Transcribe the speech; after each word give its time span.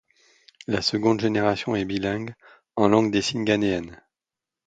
La 0.65 0.81
seconde 0.81 1.21
génération 1.21 1.75
est 1.75 1.85
bilingue 1.85 2.33
en 2.75 2.87
langue 2.87 3.11
des 3.11 3.21
signes 3.21 3.45
ghanéenne. 3.45 4.01